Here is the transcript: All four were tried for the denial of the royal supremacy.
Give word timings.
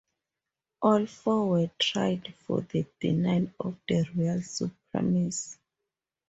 All 0.81 1.05
four 1.05 1.47
were 1.49 1.69
tried 1.77 2.33
for 2.47 2.61
the 2.61 2.87
denial 2.99 3.51
of 3.59 3.77
the 3.87 4.03
royal 4.15 4.41
supremacy. 4.41 5.59